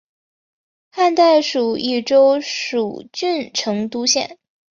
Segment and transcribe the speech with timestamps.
[0.89, 4.39] 汉代属益州蜀郡成都县。